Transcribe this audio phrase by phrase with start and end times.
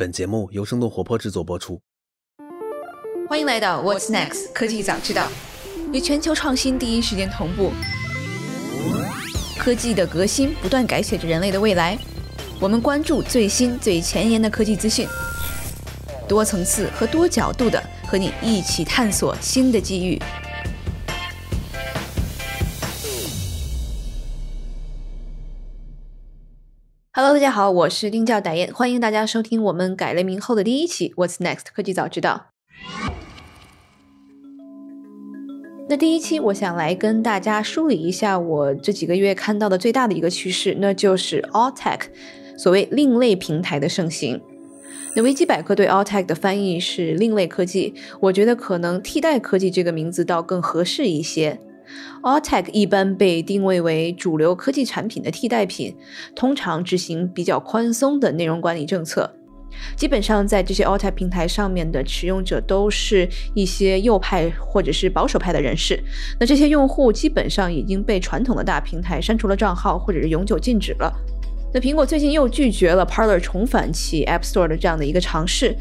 [0.00, 1.78] 本节目由生动活泼制作播出。
[3.28, 5.28] 欢迎来到 What's Next 科技早知道，
[5.92, 7.70] 与全球创新第一时间同步。
[9.58, 11.98] 科技的革新不断改写着人类的未来。
[12.58, 15.06] 我们关注最新最前沿的科技资讯，
[16.26, 20.18] 多层次和多角度的和你一起探索新的机遇。
[27.22, 32.46] Hello，大家好，我是丁教导燕，欢迎大家收听我们改了名后的第一期 What's Next 科技早知道。
[35.90, 42.00] 那第一期，我想来跟大家梳理一下我这几个月看到的最大的一个趋势，那就是 All Tech，
[42.56, 44.40] 所谓另类平台的盛行。
[45.14, 51.60] 那维基百科对 All Tech 的翻译是另类科技，我觉得可能替代科技这个名字倒更合适一些。
[52.22, 55.96] A l t e c h 一般被定位为主流科技产品的替代品，
[56.34, 59.34] 通常执行比较宽松的内容管理政策。
[59.96, 65.98] 基本上，在这些 a l t e c h 平台上面的使用者都是一些右派或者是保守派的人士。
[66.38, 71.12] 那这些用户基本上已经被传统的大平台删除了账号，或者是永久禁止了。
[71.72, 75.74] 那苹果最近又拒绝了 Parler 重返其 App Store 的这样的一个尝试。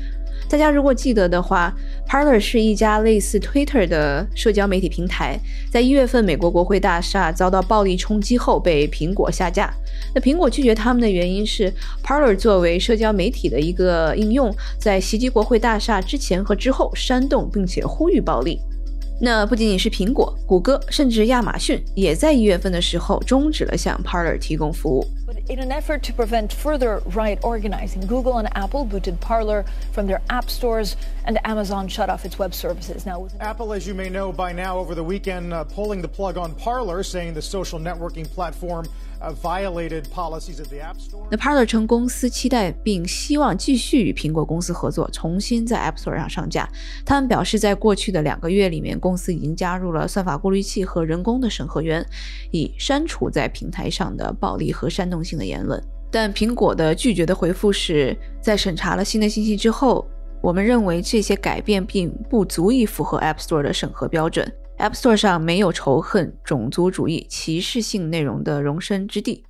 [0.49, 1.71] 大家如果记得的话
[2.07, 5.39] ，Parler 是一家类似 Twitter 的社交媒体平台，
[5.71, 9.71] 在一月份美国国会大厦遭到暴力冲击后被苹果下架。
[10.15, 11.71] 那苹果拒绝他们的原因是
[12.03, 18.59] ，Parler 作为社交媒体的一个应用，在袭击国会大厦之前和之后煽动并且呼吁暴力。
[19.21, 25.05] 那不仅仅是苹果、谷歌，甚至亚马逊也在一月份的时候终止了向 Parler 提供服务。
[25.49, 30.47] In an effort to prevent further riot organizing, Google and Apple booted Parler from their app
[30.47, 33.03] stores, and Amazon shut off its web services.
[33.03, 36.37] Now, Apple, as you may know by now, over the weekend, uh, pulling the plug
[36.37, 38.87] on Parler, saying the social networking platform
[39.41, 46.67] violated policies of the App Store 那 Parler 称公司期待并希望继续与苹果公司合作，重新在 App Store 上上架。
[47.05, 52.05] 他们表示，在过去的两个月里面，公司已经加入了算法过滤器和人工的审核员，
[52.51, 55.81] 以删除在平台上的暴力和煽动性的言论。
[56.11, 60.07] 但苹果的拒绝的回复是在审查了新的信息之后，
[60.41, 64.51] 我们认为这些改变并不足以符合 App Store 的审核标准。
[64.79, 69.45] App Store 上没有仇恨、种族主义、歧视性内容的容身之地。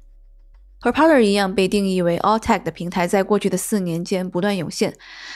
[0.80, 4.96] 和 Parler 一样被定义为 All Tech 的平台，在过去的四年间不断涌现。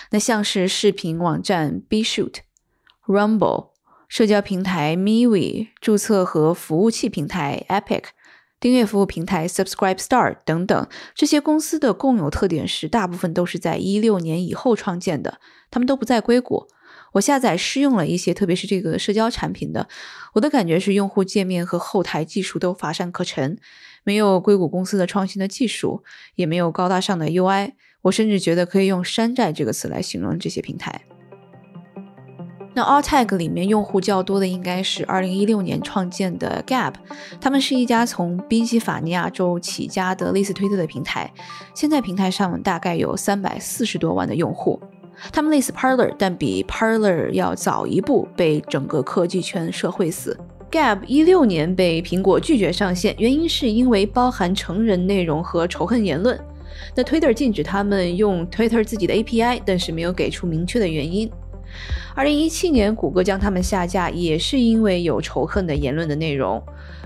[0.09, 2.37] 那像是视频网站 B Shoot、
[3.05, 3.71] Rumble、
[4.07, 8.05] 社交平台 MeWe、注册和服务器平台 Epic、
[8.59, 15.39] 订阅服务平台 Subscribe Star 等等，这些公司的共有特点是，大部分都是在一六年以后创建的，
[15.69, 16.67] 他们都不在硅谷。
[17.13, 19.87] 我下载试用了一些，特别是这个社交产品的，
[20.33, 23.57] 我的感觉是用户界面和后台技术都乏善可陈，
[24.03, 26.03] 没有硅谷公司的创新的技术，
[26.35, 27.71] 也没有高大上的 UI。
[28.01, 31.01] 我甚至觉得可以用山寨这个词来形容这些平台。
[32.75, 36.95] 那 All Tag 里面用户较多的应该是2016年创建的 Gap，
[37.39, 41.31] 他们是一家从宾夕法尼亚州起家的类似推特的平台，
[41.75, 44.81] 现在平台上大概有三百四十多万的用户。
[45.31, 50.37] 他们类似 Parler，但比 Parler 要早一步被整个科技圈社会死。
[50.69, 56.39] Gab 一六年被苹果拒绝上线，原因是因为包含成人内容和仇恨言论。
[56.95, 61.29] 那 Twitter 禁止他们用 Twitter 自己的 API，但是没有给出明确的原因。
[62.15, 66.61] 二零一七年，谷歌将他们下架，也是因为有仇恨的言论的内容。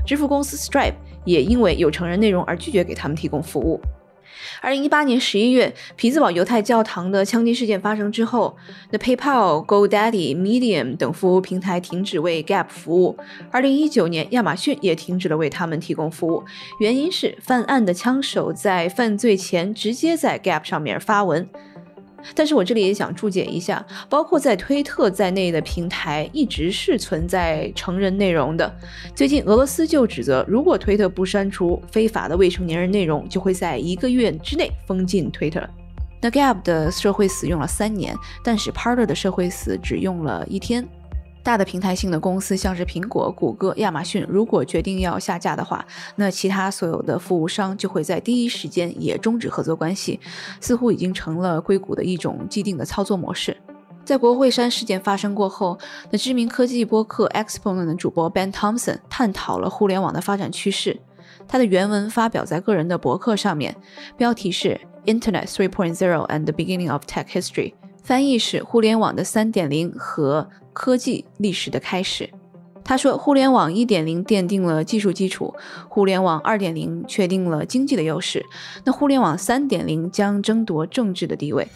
[0.05, 0.95] 支付公司 Stripe
[1.25, 3.79] 也因为有成人内容而拒绝给他们提供服务。
[4.61, 8.55] 二零一八年十一月，匹兹堡犹太教堂的枪击事件发生之后，
[8.91, 13.17] 那 PayPal、GoDaddy、Medium 等服务平台停止为 Gap 服务。
[13.51, 16.43] 二零一九年，亚马逊也停止了为他们提供服务，
[16.79, 21.47] 原因是犯案的枪手在犯罪前直接在 Gap 上面发文。
[22.35, 28.71] 但是我这里也想注解一下，包括在推特在内的平台一直是存在成人内容的。
[29.15, 35.61] 最近俄罗斯就指责，如果推特不删除非法的未成年人内容，就会在一个月之内封禁推特。
[36.19, 40.87] 那 Gab 的社会死用了三年，但是 Parler 的社会死只用了一天。
[41.47, 45.85] 大的平台性的公司，像是苹果、谷歌、亚马逊，如果决定要下架的话，
[46.17, 50.19] 那其他所有的服务商就会在第一时间也终止合作关系，
[50.59, 53.55] 似乎已经成了硅谷的一种既定的操作模式。
[54.03, 55.79] 在国会山事件发生过后，
[56.11, 60.99] 那知名科技播客 Exponent 的主播 Ben Thompson 探讨了互联网的发展趋势。
[61.47, 63.73] 他的原文发表在个人的博客上面，
[64.17, 67.73] 标题是 Internet 3.0 and the Beginning of Tech History，
[68.03, 72.29] 翻译是互联网的3.0和科技历史的开始。
[72.83, 75.51] 他说互联网一点零奠定了技术基础
[75.89, 78.45] 互联网二点零确定了经济的优势
[78.85, 81.67] 那互联网三点零将争夺政治的地位。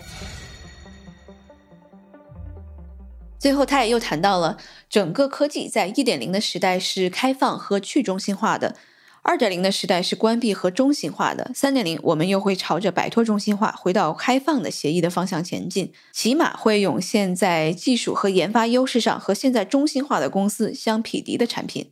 [3.39, 4.57] 最后他也又谈到了
[4.88, 8.75] 整个科技在一点零的时代是开放和去中心化的。
[9.23, 21.91] 二点零的时代是关闭和中心化的，三点零我们又会朝着摆脱中心化，回到开放的协议的方向前进，起码会涌现在技术和研发优势上和现在中心化的公司相匹敌的产品。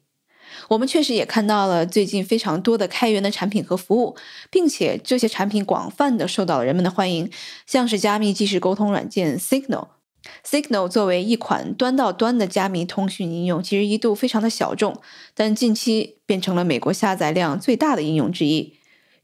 [0.70, 4.18] 我们确实也看到了最近非常多的开源的产品和服务，
[4.50, 7.30] 并且这些产品广泛的受到了人们的欢迎，
[7.68, 9.99] 像是加密即时沟通软件 Signal。
[10.46, 15.00] Signal 作为一款端到端的加密通讯应用，其实一度非常的小众，
[15.34, 18.76] 但近期变成了美国下载量最大的应用之一。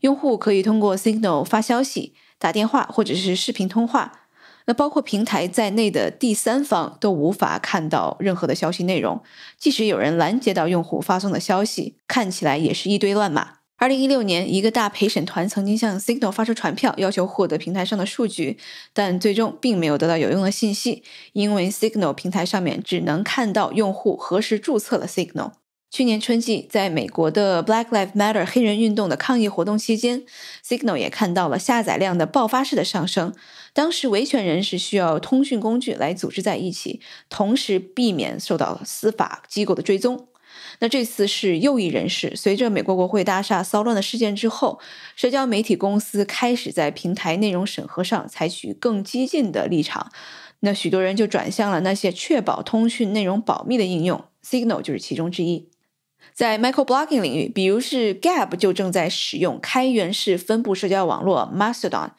[0.02, 4.22] 用户可以通过 Signal 发消息、打电话或者是视频通话。
[4.68, 9.22] 那包括平台在内的第三方都无法看到任何的消息内容，
[9.60, 13.65] 即使有人拦截到用户发送的消息，看起来也是一堆乱码。
[13.78, 18.58] 二零一六年，一个大陪审团曾经向 Signal 发出传票，要求获得平台上的数据，
[18.94, 25.52] 但最终并没有得到有用的信息，因为 Signal 平台上面只能看到用户何时注册了 Signal。
[25.92, 30.24] 去年春季，在美国的 Black Lives Matter 黑人运动的抗议活动期间
[30.66, 33.34] ，Signal 也看到了下载量的爆发式的上升。
[33.74, 40.28] 当时维权人士需要通讯工具来组织在一起，同时避免受到司法机构的追踪。
[40.80, 44.80] 那这次是右翼人士，随着美国国会大厦骚乱的事件之后，
[45.16, 50.12] 社交媒体公司开始在平台内容审核上采取更激进的立场。
[50.62, 55.70] 那许多人就转向了那些确保通讯内容保密的应用，Signal 就是其中之一。
[56.34, 62.10] 在 microblogging 领域，比如是 Gab 就正在使用开源式分布社交网络 Mastodon。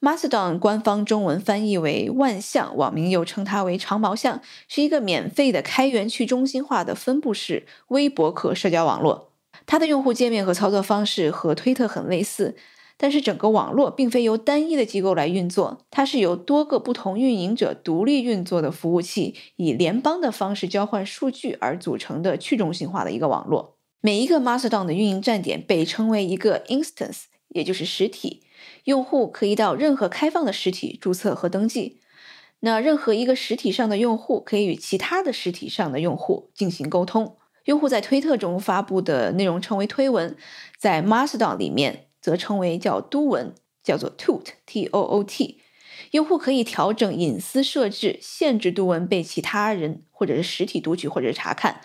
[0.00, 9.32] Mastodon 官方中文翻译为万象，网民又称它为长毛象，是一个免费的开源去中心化的分布式微博客社交网络。
[9.66, 12.56] 它的用户界面和操作方式和推特很类似。
[13.02, 23.76] 但是整个网络并非由单一的机构来运作，它是由多个不同运营者独立运作的服务器，以联邦的方式交换数据而组成的去中心化的一个网络。
[24.02, 28.42] 每一个 Mastodon 的运营站点被称为一个 instance，也就是实体。
[28.84, 32.00] 用户可以到任何开放的实体注册和登记。
[32.60, 37.36] 那任何一个实体上的用户可以与其他的实体上的用户进行沟通。
[37.64, 40.36] 用户在推特中发布的内容称为推文，
[40.78, 42.06] 在 Mastodon 里面。
[42.20, 45.58] 则称为叫都文，叫做 toot，t o o t。
[46.10, 51.80] 用户可以调整隐私设置，限制都文被其他人或者是实体读取或者查看。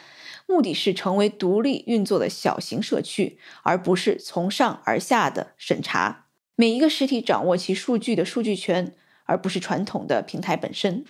[0.46, 6.25] 目的是成为独立运作的小型社区，而不是从上而下的审查。
[6.56, 8.94] 每一个实体掌握其数据的数据权，
[9.26, 11.04] 而不是传统的平台本身。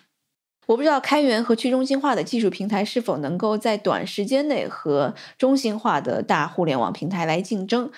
[0.66, 7.92] 我不知道开源和去中心化的技术平台是否能够在短时间内和中心化的大互联网平台来竞争。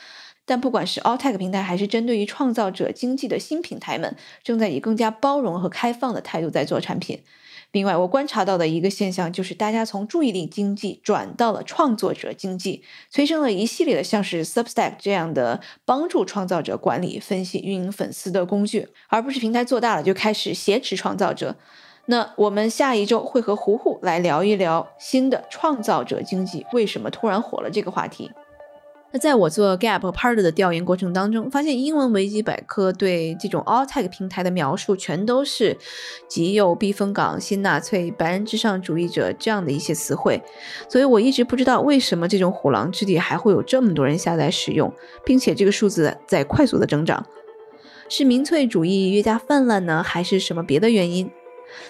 [0.46, 7.24] 但不管是 All Tech 平台，还是针对于创造者经济的新平台们，正在以更加包容和开放的态度在做产品。
[7.74, 21.58] 另外，我观察到的一个现象就是，大家从注意力经济转到了创作者经济，催生了一系列的像是 Substack 这样的帮助创造者管理、分析、运营粉丝的工具，而不是平台做大了就开始挟持创造者。
[22.06, 28.32] 那我们下一周会和胡胡来聊一聊新的创造者经济为什么突然火了这个话题。
[29.14, 35.78] 那在我做 Gap Part 的调研过程当中，发现英文维基百科对这种 All Tech 平台的描述全都是
[36.28, 40.44] 极右、避风港、新纳粹、白人至上主义者这样的一些词汇，
[40.90, 44.94] 所以我一直不知道为什么这种虎狼之地还会有这么多人下载使用，
[45.24, 47.26] 并且这个数字在快速的增长，
[48.10, 51.32] 是民粹主义越加泛滥呢，还是什么别的原因？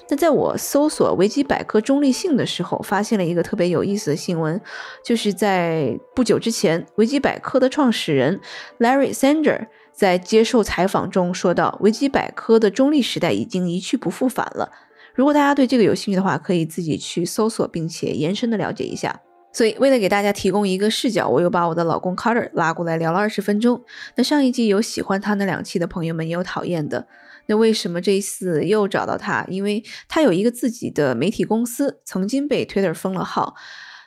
[0.09, 4.59] 那在我搜索维基百科中立性的时候，发现了一个特别有意思的新闻，
[5.03, 8.39] 就是在不久之前，维基百科的创始人
[8.79, 14.71] Larry Sanger 在接受采访中说到，维基百科的中立时代已经一去不复返了。
[15.15, 19.19] 如果大家对这个有兴趣的话，可以自己去搜索，并且延伸的了解一下。
[19.51, 23.81] 所以，为了给大家提供一个视角，我又把我的老公 Carter 拉过来聊了二十分钟。
[24.15, 27.07] 那上一季有喜欢他那两期的朋友们，也有讨厌的。
[27.47, 29.45] 那为什么这一次又找到他？
[29.49, 33.55] 因为他有一个自己的媒体公司，曾经被 Twitter 封了号，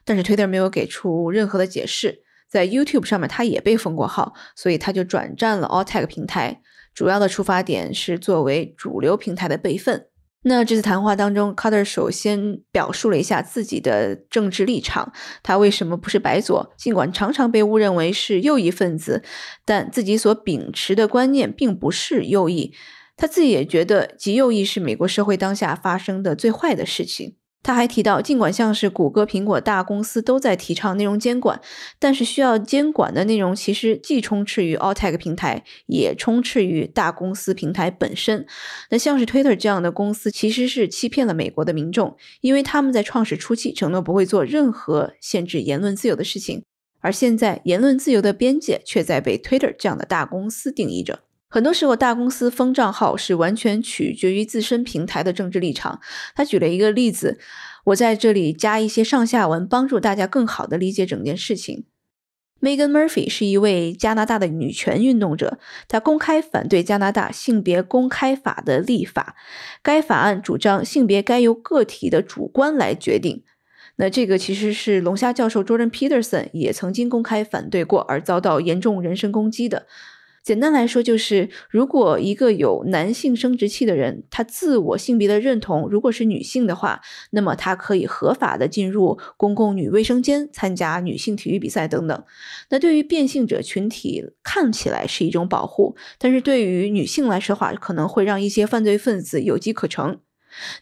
[0.04, 2.22] 但是 Twitter 没有给出任何的解释。
[2.48, 6.60] 在 YouTube 上面，他也被封过号，所以他就转战了 All Tech 平台。
[6.92, 10.06] 主要的出发点是作为主流平台的备份。
[10.42, 16.72] 那这次谈话当中，Carter 首先表述了一下自己的政治立场，他为什么不是白左？
[16.76, 19.22] 尽管常常被误认为是右翼分子，
[19.64, 22.74] 但自己所秉持的观念并不是右翼。
[23.20, 27.36] 他自己也觉得极右翼是美国社会当下发生的最坏的事情。
[27.62, 31.60] 他还提到，尽管像是谷歌、苹果大公司都在提倡内容监管，
[31.98, 38.46] 但是需要监管的内容其实既充斥于 Alt Tech 平台，也充斥于大公司平台本身。
[38.88, 46.62] 那像是 Twitter 这样的公司，其实是欺骗了美国的民众，因为他们在创始初期承诺不会做任何限制言论自由的事情，
[47.00, 51.20] 而现在言论自由的边界却在被 Twitter 这样的大公司定义着。
[51.52, 56.00] 很多时候，大公司封账号是完全取决于自身平台的政治立场。
[56.36, 57.40] 他举了一个例子，
[57.86, 61.86] 我在这里加一些上下文，帮助大家更好地理解整件事情。
[62.60, 69.34] Megan Murphy 是一位加拿大的女权运动者，她公开反对加拿大性别公开法的立法。
[69.82, 73.42] 该法案主张性别该由个体的主观来决定。
[73.96, 79.86] 那这个其实是龙虾教授 Jordan Peterson 也曾经公开反对过，而遭到严重人身攻击的。
[80.42, 92.24] 简单来说，就是如果一个有男性生殖器的人，他自我性别的认同如果是女性的话，那么他可以合法的进入公共女卫生间、参加女性体育比赛等等。
[92.70, 100.18] 那对于变性者群体看起来是一种保护，但是对于女性来说的话，可能会让一些犯罪分子有机可乘。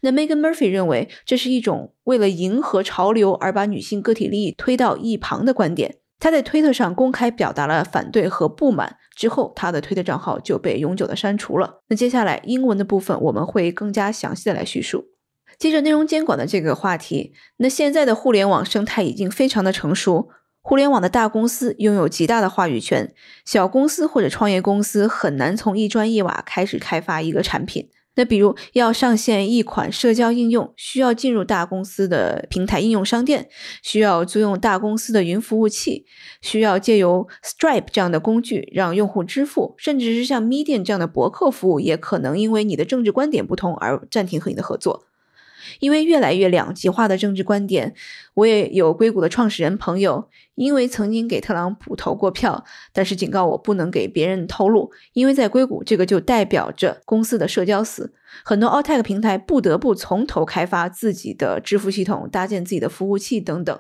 [0.01, 5.97] 那 Megan Murphy 认为这是一种为了迎合潮流而把女性个体利益推到一旁的观点。
[6.21, 11.81] 他在推特上公开表达了反对和不满，之后他的推特账号就被永久的删除了。
[11.89, 15.07] 那接下来英文的部分我们会更加详细的来叙述。
[15.59, 20.29] 接着内容监管的这个话题，那现在的互联网生态已经非常的成熟，
[20.61, 23.13] 互联网的大公司拥有极大的话语权，
[23.45, 27.89] 小公司或者创业公司很难从一砖一瓦开始开发一个产品。
[28.19, 33.49] 那比如要上线一款社交应用，需要进入大公司的平台应用商店，
[33.81, 36.05] 需要租用大公司的云服务器，
[36.43, 45.08] 需要借由 Stripe 这样的工具让用户支付，甚至是像 Medium 这样的博客服务，也可能因为你的政治观点不同而暂停和你的合作。
[45.81, 47.95] 因为越来越两极化的政治观点，
[48.35, 58.13] 我也有硅谷的创始人朋友，因为曾经给特朗普投过票，但是警告我不能给别人透露，因为在硅谷这个就代表着公司的社交死，
[58.45, 63.79] 很多 Alt Tech 平台不得不从头开发自己的支付系统，搭建自己的服务器等等。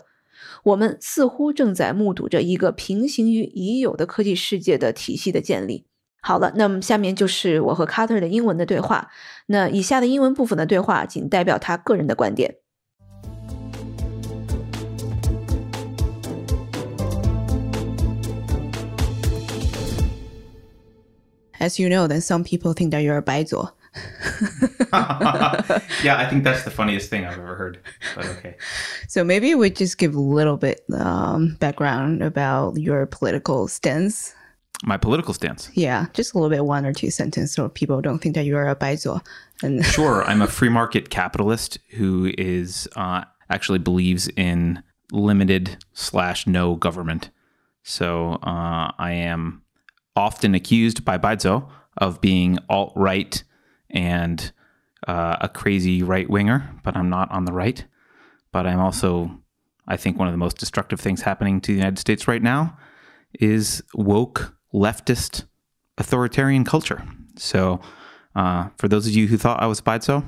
[0.62, 5.87] 我们似乎正在目睹着一个平行于已有的科技世界的体系的建立。
[6.21, 9.11] 好了，那么下面就是我和 Carter 的英文的对话。
[9.47, 12.55] 那以下的英文部分的对话仅代表他个人的观点。
[21.59, 23.73] As you know, then some people think that you're a 白左。
[26.03, 27.77] yeah, I think that's the funniest thing I've ever heard.
[28.15, 28.55] But okay.
[29.07, 34.33] So maybe we just give a little bit um, background about your political stance
[34.84, 35.70] my political stance.
[35.74, 38.56] Yeah, just a little bit, one or two sentences, so people don't think that you
[38.56, 39.24] are a baizuo.
[39.62, 44.82] And sure, I'm a free market capitalist who is uh, actually believes in
[45.12, 47.30] limited slash no government.
[47.82, 49.62] So uh, I am
[50.14, 53.42] often accused by Baizuo of being alt right
[53.90, 54.52] and
[55.06, 57.84] uh, a crazy right winger, but I'm not on the right.
[58.52, 59.38] But I'm also,
[59.86, 62.76] I think, one of the most destructive things happening to the United States right now
[63.40, 65.44] is woke leftist
[65.96, 67.04] authoritarian culture.
[67.36, 67.80] So,
[68.34, 70.24] uh, for those of you who thought I was Baizuo,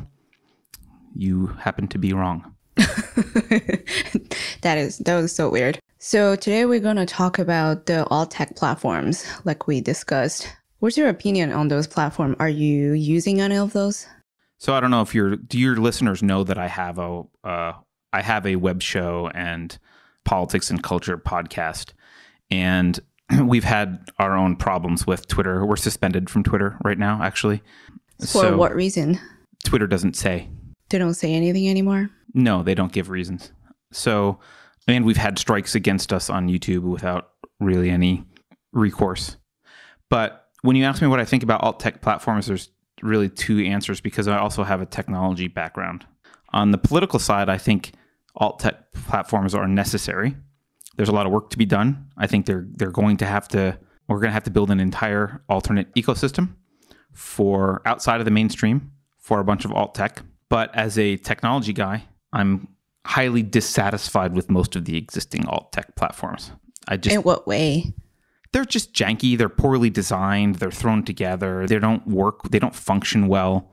[1.15, 2.55] you happen to be wrong.
[2.77, 5.79] that is that was so weird.
[5.99, 10.51] So today we're going to talk about the alt tech platforms, like we discussed.
[10.79, 12.37] What's your opinion on those platforms?
[12.41, 14.07] Are you using any of those?
[14.57, 17.73] So I don't know if your do your listeners know that I have a uh,
[18.13, 19.77] I have a web show and
[20.25, 21.93] politics and culture podcast,
[22.51, 22.99] and
[23.43, 25.65] we've had our own problems with Twitter.
[25.65, 27.63] We're suspended from Twitter right now, actually.
[28.21, 29.19] For so what reason?
[29.65, 30.49] Twitter doesn't say.
[30.89, 32.11] They don't say anything anymore?
[32.35, 33.53] No, they don't give reasons.
[33.93, 34.39] So,
[34.87, 38.25] and we've had strikes against us on YouTube without really any
[38.73, 39.37] recourse.
[40.09, 42.71] But when you ask me what I think about alt tech platforms, there's
[43.03, 46.05] really two answers because I also have a technology background.
[46.53, 47.93] On the political side, I think
[48.37, 50.37] alt tech platforms are necessary
[51.01, 52.11] there's a lot of work to be done.
[52.19, 54.81] I think they're they're going to have to we're going to have to build an
[54.81, 56.57] entire alternate ecosystem
[57.15, 60.21] for outside of the mainstream for a bunch of alt tech.
[60.51, 62.05] But as a technology guy,
[62.35, 62.69] I'm
[63.07, 66.53] highly dissatisfied with most of the existing alt tech platforms.
[66.87, 67.95] I just In what way?
[68.53, 73.27] They're just janky, they're poorly designed, they're thrown together, they don't work, they don't function
[73.27, 73.70] well.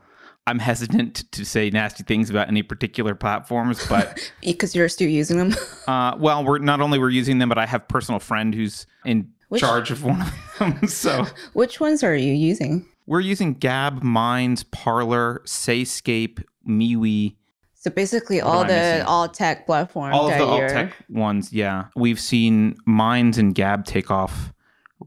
[0.47, 5.37] I'm hesitant to say nasty things about any particular platforms, but because you're still using
[5.37, 5.55] them.
[5.87, 9.29] uh, well, we're not only we're using them, but I have personal friend who's in
[9.49, 10.87] Which, charge of one of them.
[10.87, 12.87] so, which ones are you using?
[13.05, 17.35] We're using Gab, Minds, Parler, Sayscape, MeWe.
[17.73, 20.15] So basically, What all the alt tech platforms.
[20.15, 24.51] all of the you're tech ones yeah we've seen minds and gab take off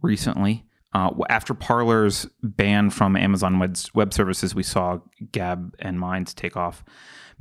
[0.03, 4.99] recently uh, after Parler's ban from amazon web, web services we saw
[5.33, 6.85] gab and minds take off.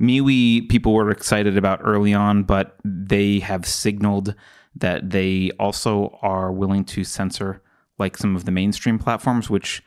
[0.00, 4.34] MeWe people were excited about early on but they have signaled
[4.74, 7.62] that they also are willing to censor
[7.98, 9.82] like some of the mainstream platforms which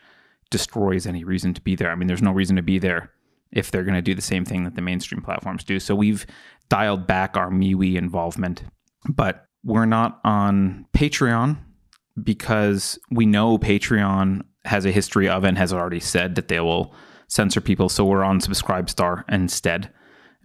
[0.50, 1.92] destroys any reason to be there.
[1.92, 3.12] I mean there's no reason to be there
[3.52, 5.80] if they're going to do the same thing that the mainstream platforms do.
[5.80, 6.26] So we've
[6.70, 8.64] dialed back our MeWe involvement,
[9.08, 11.58] but we're not on Patreon
[12.22, 16.94] because we know Patreon has a history of and has already said that they will
[17.28, 17.90] censor people.
[17.90, 19.92] So we're on Subscribestar instead,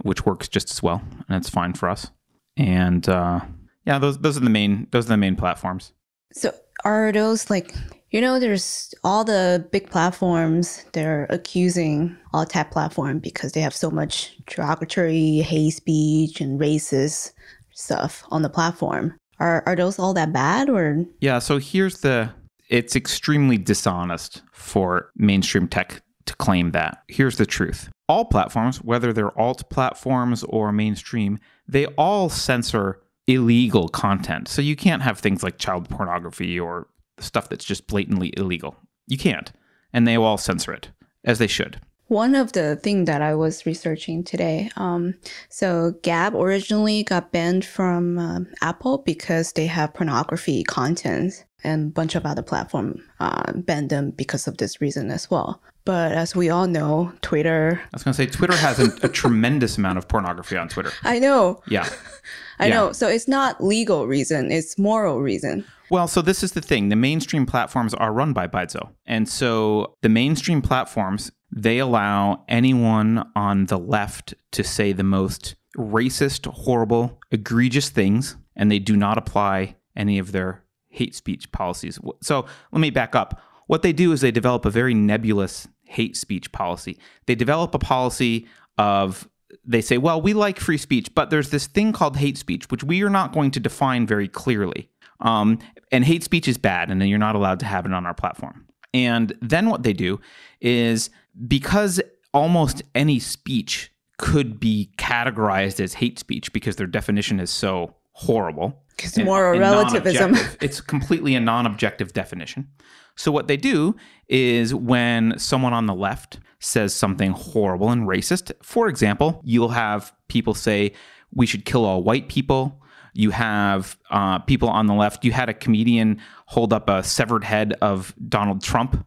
[0.03, 2.11] which works just as well, and it's fine for us.
[2.57, 3.41] And uh,
[3.85, 5.93] yeah, those those are the main those are the main platforms.
[6.33, 7.75] So are those like
[8.11, 13.75] you know there's all the big platforms they're accusing alt tech platform because they have
[13.75, 17.33] so much derogatory hate speech and racist
[17.73, 19.15] stuff on the platform.
[19.41, 22.31] Are are those all that bad or Yeah, so here's the
[22.69, 27.03] it's extremely dishonest for mainstream tech to claim that.
[27.09, 27.89] Here's the truth.
[28.09, 34.49] All platforms, whether they're alt platforms or mainstream, they all censor illegal content.
[34.49, 38.77] So you can't have things like child pornography or stuff that's just blatantly illegal.
[39.07, 39.53] You can't.
[39.93, 40.91] And they all censor it
[41.25, 41.81] as they should.
[42.09, 45.15] One of the thing that I was researching today, um,
[45.51, 51.93] so Gab originally got banned from um, Apple because they have pornography content, and a
[51.93, 55.61] bunch of other platform uh, banned them because of this reason as well.
[55.85, 57.81] But as we all know, Twitter.
[57.83, 60.93] I was going to say Twitter has a, a tremendous amount of pornography on Twitter.
[61.03, 61.89] I know, Yeah.
[62.59, 62.75] I Yeah.
[62.75, 62.93] know.
[62.93, 65.65] So it's not legal reason; it's moral reason.
[65.91, 66.89] Well, so this is the thing.
[66.91, 68.91] The mainstream platforms are run by Baizuo.
[69.07, 71.31] And so the mainstream platforms,
[71.63, 78.71] they allow anyone on the left to say the most racist, horrible, egregious things, and
[78.71, 81.99] they do not apply any of their hate speech policies.
[82.23, 83.41] So let me back up.
[83.67, 86.99] What they do is they develop a very nebulous hate speech policy.
[87.27, 88.47] They develop a policy
[88.79, 89.29] of
[89.65, 92.85] they say, well, we like free speech, but there's this thing called hate speech, which
[92.85, 94.91] we are not going to define very clearly.
[95.21, 95.59] Um,
[95.91, 98.15] and hate speech is bad, and then you're not allowed to have it on our
[98.15, 98.68] platform.
[98.95, 100.21] And then what they do
[100.61, 101.11] is
[101.47, 102.01] because
[102.33, 108.83] almost any speech could be categorized as hate speech because their definition is so horrible.
[108.99, 110.35] It's and- moral relativism.
[110.61, 112.69] it's completely a non-objective definition.
[113.17, 113.97] So what they do
[114.29, 120.13] is when someone on the left says something horrible and racist, for example, you'll have
[120.29, 120.93] people say
[121.33, 122.81] we should kill all white people.
[123.19, 125.25] You have uh, people on the left.
[125.25, 129.05] You had a comedian hold up a severed head of Donald Trump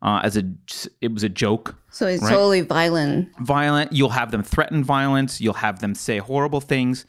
[0.00, 0.44] uh, as a
[1.02, 2.30] it was a joke So it's Right.
[2.30, 3.28] totally violent.
[3.40, 3.92] violent.
[3.92, 5.42] You'll have them threaten violence.
[5.42, 7.04] You'll have them say horrible things.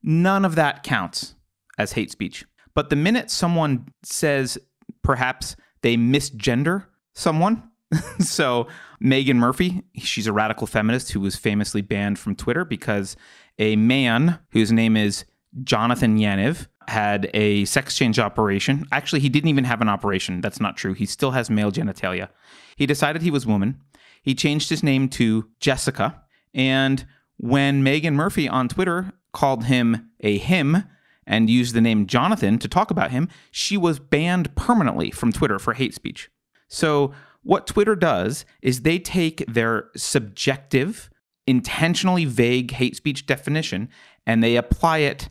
[0.00, 1.34] None of that counts
[1.78, 2.44] as hate speech.
[2.74, 4.56] But the minute someone says
[5.02, 7.70] perhaps they misgender someone,
[8.20, 8.68] so
[9.02, 13.16] Meghan Murphy, she's a radical feminist who was famously banned from Twitter because
[13.58, 15.24] a man whose name is
[15.64, 18.86] Jonathan Yaniv had a sex change operation.
[18.92, 20.40] Actually, he didn't even have an operation.
[20.40, 20.94] That's not true.
[20.94, 22.28] He still has male genitalia.
[22.76, 23.80] He decided he was woman.
[24.22, 26.22] He changed his name to Jessica.
[26.54, 27.06] And
[27.36, 30.84] when Meghan Murphy on Twitter called him a him
[31.26, 35.58] and used the name Jonathan to talk about him, she was banned permanently from Twitter
[35.58, 36.30] for hate speech.
[36.68, 41.08] So, what Twitter does is they take their subjective,
[41.46, 43.88] intentionally vague hate speech definition
[44.26, 45.30] and they apply it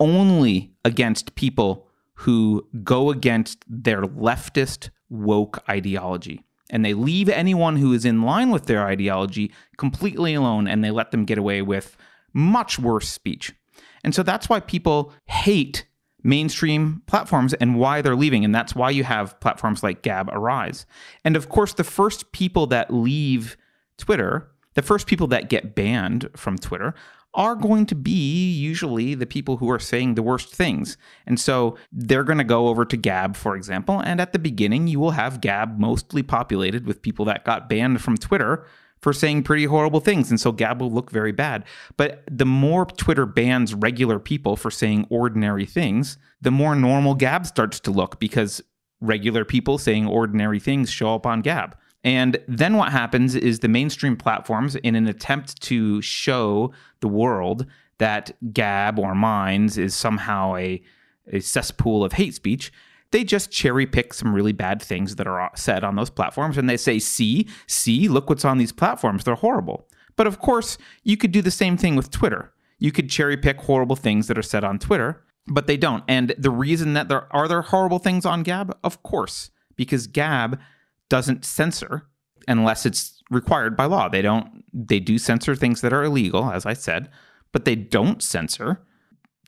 [0.00, 1.86] only against people
[2.20, 6.42] who go against their leftist woke ideology.
[6.70, 10.90] And they leave anyone who is in line with their ideology completely alone and they
[10.90, 11.96] let them get away with
[12.32, 13.52] much worse speech.
[14.02, 15.86] And so that's why people hate
[16.22, 18.44] mainstream platforms and why they're leaving.
[18.44, 20.86] And that's why you have platforms like Gab arise.
[21.24, 23.56] And of course, the first people that leave
[23.96, 26.94] Twitter, the first people that get banned from Twitter,
[27.36, 30.96] are going to be usually the people who are saying the worst things.
[31.26, 34.00] And so they're going to go over to Gab, for example.
[34.00, 38.02] And at the beginning, you will have Gab mostly populated with people that got banned
[38.02, 38.66] from Twitter
[39.00, 40.30] for saying pretty horrible things.
[40.30, 41.64] And so Gab will look very bad.
[41.96, 47.46] But the more Twitter bans regular people for saying ordinary things, the more normal Gab
[47.46, 48.62] starts to look because
[49.00, 51.76] regular people saying ordinary things show up on Gab.
[52.06, 57.66] And then what happens is the mainstream platforms, in an attempt to show the world
[57.98, 60.80] that Gab or Minds is somehow a,
[61.32, 62.72] a cesspool of hate speech,
[63.10, 66.70] they just cherry pick some really bad things that are said on those platforms and
[66.70, 69.24] they say, see, see, look what's on these platforms.
[69.24, 69.88] They're horrible.
[70.14, 72.52] But of course, you could do the same thing with Twitter.
[72.78, 76.04] You could cherry pick horrible things that are said on Twitter, but they don't.
[76.06, 80.60] And the reason that there are there horrible things on Gab, of course, because Gab
[81.08, 82.06] doesn't censor
[82.48, 84.08] unless it's required by law.
[84.08, 87.10] They don't they do censor things that are illegal, as I said,
[87.52, 88.82] but they don't censor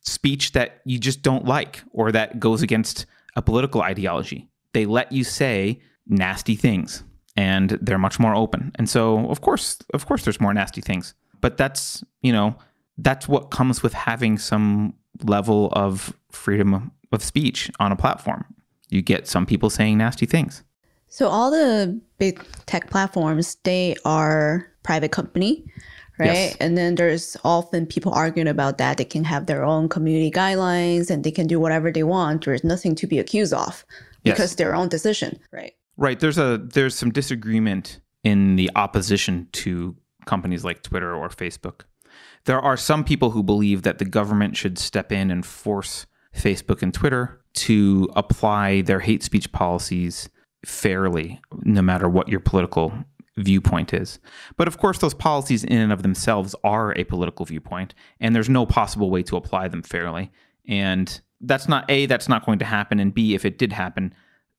[0.03, 4.49] speech that you just don't like or that goes against a political ideology.
[4.73, 7.05] They let you say nasty things
[7.37, 8.73] and they're much more open.
[8.77, 11.15] And so, of course, of course there's more nasty things.
[11.41, 12.57] But that's, you know,
[12.97, 18.45] that's what comes with having some level of freedom of speech on a platform.
[18.89, 20.65] You get some people saying nasty things.
[21.09, 25.65] So all the big tech platforms, they are private company,
[26.19, 26.27] right?
[26.27, 26.57] Yes.
[26.61, 28.97] And then there's often people arguing about that.
[28.99, 32.45] They can have their own community guidelines and they can do whatever they want.
[32.45, 33.85] There's nothing to be accused of
[34.25, 34.35] Yes.
[34.37, 35.73] because their own decision, right?
[35.97, 36.19] Right.
[36.21, 41.83] There's a there's some disagreement in the opposition to companies like Twitter or Facebook.
[42.45, 46.83] There are some people who believe that the government should step in and force Facebook
[46.83, 50.29] and Twitter to apply their hate speech policies
[50.65, 52.93] fairly, no matter what your political
[53.37, 54.19] viewpoint is.
[54.57, 58.49] But of course, those policies in and of themselves are a political viewpoint, and there's
[58.49, 60.31] no possible way to apply them fairly.
[60.69, 62.99] And that's not A, that's not going to happen.
[62.99, 64.13] And B, if it did happen,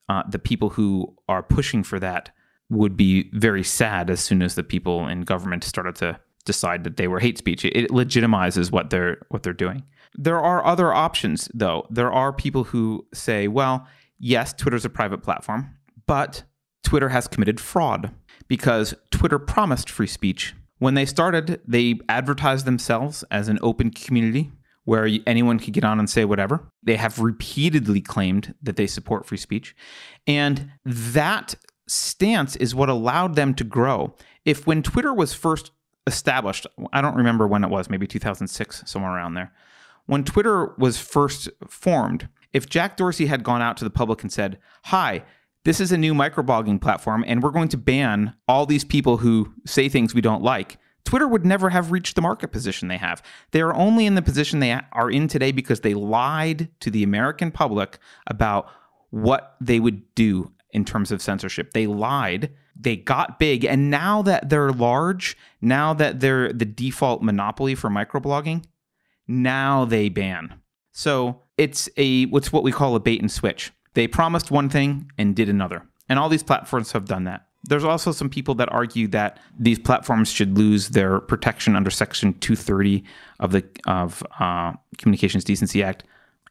[0.07, 2.31] uh, the people who are pushing for that
[2.69, 6.97] would be very sad as soon as the people in government started to decide that
[6.97, 7.65] they were hate speech.
[7.65, 9.83] It, it legitimizes what they're what they're doing.
[10.15, 11.85] There are other options, though.
[11.89, 15.75] There are people who say, well, yes, Twitter's a private platform,
[16.10, 16.41] but
[16.84, 18.10] Twitter has committed fraud
[18.48, 20.56] because Twitter promised free speech.
[20.80, 24.52] When they started, they advertised themselves as an open community
[24.86, 26.67] where anyone could get on and say whatever.
[26.82, 29.76] They have repeatedly claimed that they support free speech.
[30.26, 31.54] And that
[31.88, 34.15] stance is what allowed them to grow.
[34.45, 35.69] If when Twitter was first
[36.08, 39.54] established, I don't remember when it was, maybe 2006, somewhere around there.
[40.08, 44.32] When Twitter was first formed, if Jack Dorsey had gone out to the public and
[44.32, 45.24] said, Hi,
[45.69, 49.53] this is a new microblogging platform, and we're going to ban all these people who
[49.67, 53.21] say things we don't like, Twitter would never have reached the market position they have.
[53.51, 57.03] They are only in the position they are in today because they lied to the
[57.03, 58.67] American public about
[59.12, 61.73] what they would do in terms of censorship.
[61.73, 67.21] They lied, they got big, and now that they're large, now that they're the default
[67.21, 68.63] monopoly for microblogging,
[69.27, 70.62] now they ban.
[70.93, 73.71] So it's a what's what we call a bait and switch.
[73.93, 75.84] They promised one thing and did another.
[76.08, 77.47] And all these platforms have done that.
[77.63, 82.34] There's also some people that argue that these platforms should lose their protection under Section
[82.39, 83.04] 230
[83.39, 86.06] of the of uh, Communications Decency Act,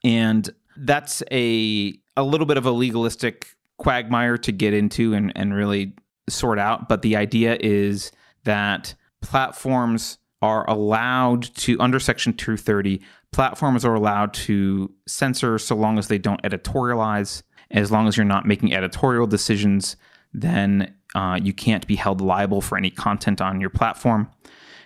[0.04, 5.54] and that's a a little bit of a legalistic quagmire to get into and, and
[5.54, 5.94] really
[6.28, 6.88] sort out.
[6.88, 8.12] But the idea is
[8.44, 13.00] that platforms are allowed to under Section 230,
[13.32, 17.42] platforms are allowed to censor so long as they don't editorialize.
[17.70, 19.96] As long as you're not making editorial decisions,
[20.32, 24.30] then uh, you can't be held liable for any content on your platform.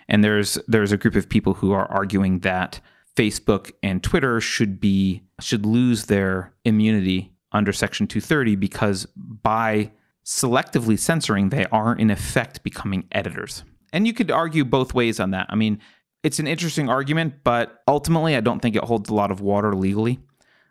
[0.09, 2.81] And there's there's a group of people who are arguing that
[3.17, 9.93] Facebook and Twitter should be should lose their immunity under Section 230 because by
[10.25, 13.65] selectively censoring, they are in effect becoming editors.
[13.93, 15.47] And you could argue both ways on that.
[15.51, 15.79] I mean,
[16.23, 19.75] it's an interesting argument, but ultimately, I don't think it holds a lot of water
[19.75, 20.21] legally.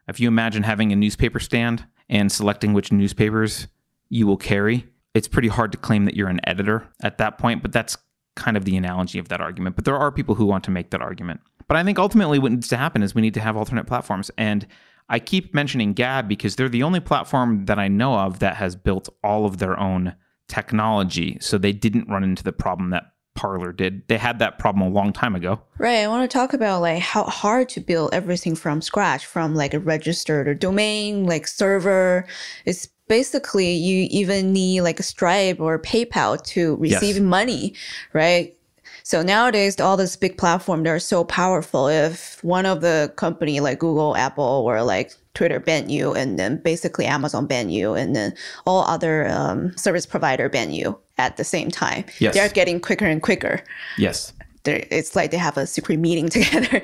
[0.08, 3.68] If you imagine having a newspaper stand and selecting which newspapers
[4.10, 7.62] you will carry, it's pretty hard to claim that you're an editor at that point,
[7.62, 7.98] but that's
[8.36, 9.76] kind of the analogy of that argument.
[9.76, 11.42] But there are people who want to make that argument.
[11.68, 14.32] But I think ultimately what needs to happen is we need to have alternate platforms.
[14.38, 14.66] And
[15.10, 18.76] I keep mentioning Gab because they're the only platform that I know of that has
[18.76, 20.16] built all of their own
[20.48, 21.38] technology.
[21.42, 24.08] So they didn't run into the problem that Parler did.
[24.08, 25.62] They had that problem a long time ago.
[25.78, 26.00] Right.
[26.00, 29.74] I want to talk about like how hard to build everything from scratch, from like
[29.74, 32.26] a registered or domain, like server.
[32.66, 37.20] It's basically you even need like a Stripe or PayPal to receive Yes.
[37.24, 37.74] money,
[38.14, 38.56] right?
[39.04, 41.88] So nowadays, all this big platform, they're so powerful.
[41.88, 46.58] If one of the company like Google, Apple, or like Twitter ban you, and then
[46.58, 48.34] basically Amazon ban you, and then
[48.66, 52.34] all other um, service provider ban you at the same time, Yes.
[52.34, 53.62] they're getting quicker and quicker
[53.98, 54.34] Yes.
[54.64, 56.82] they're- it's like they have a secret meeting together.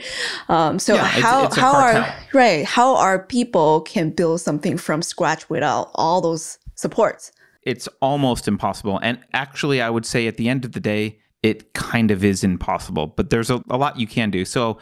[0.49, 2.65] Um, so Yeah, how it's a how are right?
[2.65, 7.31] How are people can build something from scratch without all those supports?
[7.63, 8.97] it's almost impossible.
[9.03, 12.41] And actually, I would say at the end of the day, it kind of is
[12.41, 14.45] impossible, but there's a, a lot you can do.
[14.45, 14.77] So,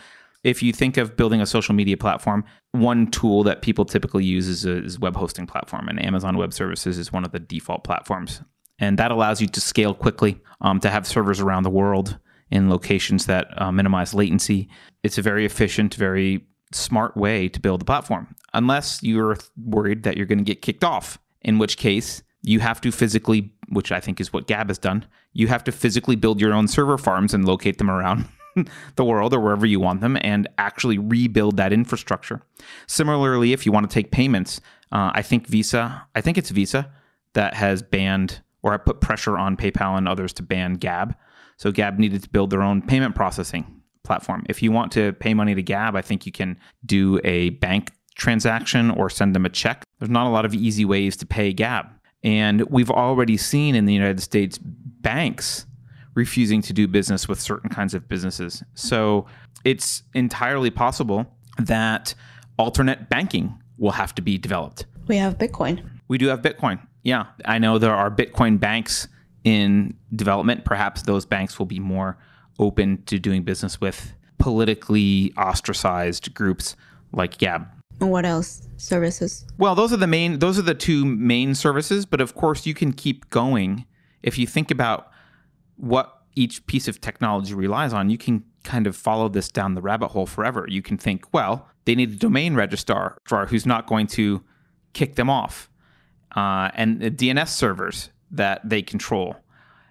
[0.45, 4.47] if you think of building a social media platform, one tool that people typically use
[4.47, 7.83] is a is web hosting platform, and Amazon Web Services is one of the default
[7.83, 8.41] platforms.
[8.77, 12.19] And that allows you to scale quickly, um, to have servers around the world,
[12.51, 14.69] in locations that uh, minimize latency.
[15.01, 20.15] It's a very efficient, very smart way to build a platform, unless you're worried that
[20.15, 23.99] you're going to get kicked off, in which case you have to physically, which I
[23.99, 27.33] think is what Gab has done, you have to physically build your own server farms
[27.33, 28.25] and locate them around
[28.95, 32.41] the world or wherever you want them and actually rebuild that infrastructure.
[32.87, 36.91] Similarly, if you want to take payments, uh, I think Visa, I think it's Visa
[37.33, 41.15] that has banned or put pressure on PayPal and others to ban Gab.
[41.57, 44.43] So Gab needed to build their own payment processing platform.
[44.49, 47.91] If you want to pay money to Gab, I think you can do a bank
[48.15, 49.83] transaction or send them a check.
[49.99, 51.87] There's not a lot of easy ways to pay Gab.
[52.23, 55.67] And we've already seen in the United States banks
[56.15, 58.63] refusing to do business with certain kinds of businesses.
[58.73, 59.27] So
[59.63, 61.27] it's entirely possible
[61.59, 62.15] that
[62.57, 64.85] alternate banking will have to be developed.
[65.07, 65.87] We have Bitcoin.
[66.07, 66.79] We do have Bitcoin.
[67.03, 67.27] Yeah.
[67.45, 69.07] I know there are Bitcoin banks
[69.43, 70.65] in development.
[70.65, 72.17] Perhaps those banks will be more
[72.57, 76.75] open to doing business with politically ostracized groups
[77.11, 77.67] like Gab.
[77.99, 78.67] And what else?
[78.77, 79.45] Services.
[79.57, 82.73] Well, those are the main those are the two main services, but of course you
[82.73, 83.85] can keep going
[84.21, 85.09] if you think about
[85.77, 89.81] what each piece of technology relies on, you can kind of follow this down the
[89.81, 90.65] rabbit hole forever.
[90.67, 94.43] You can think, well, they need a domain registrar who's not going to
[94.93, 95.69] kick them off,
[96.35, 99.37] uh, and the DNS servers that they control.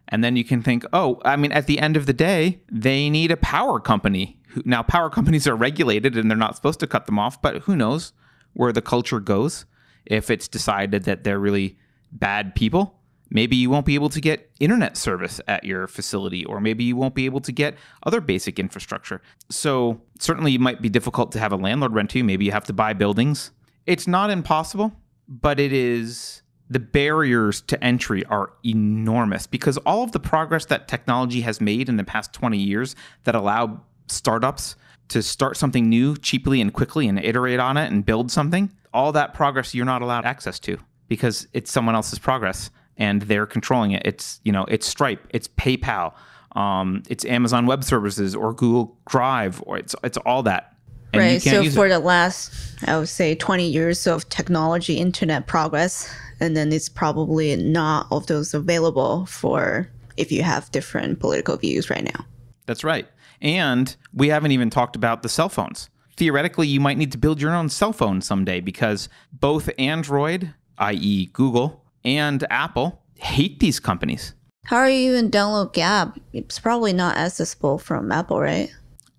[0.09, 3.09] And then you can think, oh, I mean, at the end of the day, they
[3.09, 4.39] need a power company.
[4.65, 7.75] Now, power companies are regulated and they're not supposed to cut them off, but who
[7.75, 8.13] knows
[8.53, 9.65] where the culture goes
[10.05, 11.79] if it's decided that they're really
[12.13, 16.61] bad people Maybe you won't be able to get internet service at your facility, or
[16.61, 19.21] maybe you won't be able to get other basic infrastructure.
[19.51, 22.25] So, certainly, it might be difficult to have a landlord rent to you.
[22.25, 23.51] Maybe you have to buy buildings.
[23.87, 24.93] It's not impossible,
[25.29, 30.89] but it is the barriers to entry are enormous because all of the progress that
[30.89, 34.77] technology has made in the past 20 years that allow startups
[35.09, 39.13] to start something new cheaply and quickly and iterate on it and build something, all
[39.13, 43.93] that progress you're not allowed access to because it's someone else's progress and they're controlling
[43.93, 44.03] it.
[44.05, 46.13] It's you know it's Stripe, it's PayPal,
[46.53, 50.77] um, it's Amazon Web Services or Google Drive, or it's it's all that.
[51.13, 51.43] And right.
[51.43, 51.91] So for it.
[51.91, 52.53] the last,
[52.87, 58.27] I would say, twenty years of technology, internet progress, and then it's probably not of
[58.27, 62.25] those available for if you have different political views right now.
[62.67, 63.07] That's right.
[63.41, 65.91] And we haven't even talked about the cell phones.
[66.17, 71.27] Theoretically, you might need to build your own cell phone someday because both Android, i.e.,
[71.33, 74.35] Google, and Apple hate these companies.
[74.65, 76.19] How are you even download Gab?
[76.33, 78.71] It's probably not accessible from Apple, right?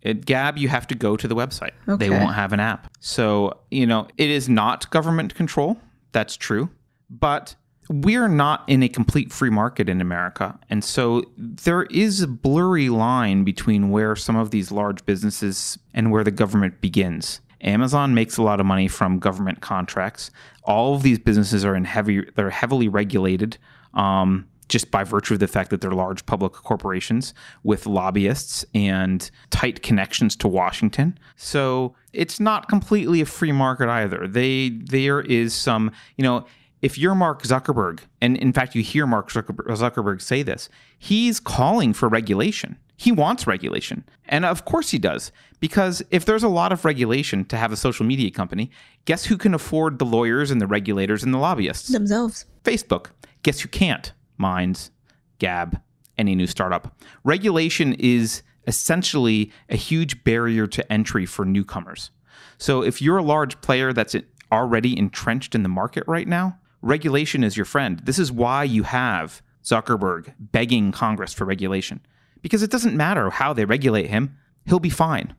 [0.03, 1.71] At Gab, you have to go to the website.
[1.87, 2.07] Okay.
[2.07, 2.91] They won't have an app.
[2.99, 5.77] So, you know, it is not government control.
[6.11, 6.69] That's true.
[7.09, 7.55] But
[7.89, 10.57] we're not in a complete free market in America.
[10.69, 16.11] And so there is a blurry line between where some of these large businesses and
[16.11, 17.41] where the government begins.
[17.65, 20.31] Amazon makes a lot of money from government contracts.
[20.63, 23.57] All of these businesses are in heavy, they're heavily regulated.
[23.93, 29.29] Um, just by virtue of the fact that they're large public corporations with lobbyists and
[29.51, 31.17] tight connections to Washington.
[31.35, 34.27] So it's not completely a free market either.
[34.27, 36.45] They there is some, you know,
[36.81, 41.93] if you're Mark Zuckerberg, and in fact you hear Mark Zuckerberg say this, he's calling
[41.93, 42.77] for regulation.
[42.97, 44.05] He wants regulation.
[44.27, 45.31] And of course he does.
[45.59, 48.71] Because if there's a lot of regulation to have a social media company,
[49.05, 51.89] guess who can afford the lawyers and the regulators and the lobbyists?
[51.89, 52.45] Themselves.
[52.63, 53.07] Facebook.
[53.43, 54.13] Guess who can't?
[54.37, 54.91] Minds,
[55.39, 55.81] Gab,
[56.17, 56.99] any new startup.
[57.23, 62.11] Regulation is essentially a huge barrier to entry for newcomers.
[62.57, 64.15] So if you're a large player that's
[64.51, 67.99] already entrenched in the market right now, regulation is your friend.
[68.05, 72.01] This is why you have Zuckerberg begging Congress for regulation
[72.45, 75.33] because it doesn't matter how they regulate him, he'll be fine.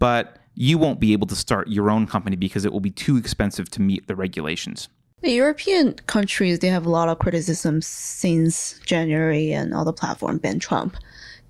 [0.00, 3.16] But you won't be able to start your own company because it will be too
[3.16, 4.88] expensive to meet the regulations.
[5.20, 10.38] The European countries, they have a lot of criticism since January and all the platform
[10.38, 10.96] banned Trump.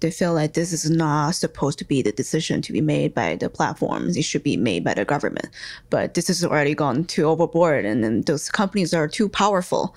[0.01, 3.37] They feel like this is not supposed to be the decision to be made by
[3.37, 4.15] the platforms.
[4.15, 5.49] It should be made by the government.
[5.89, 9.97] But this has already gone too overboard, and then those companies are too powerful.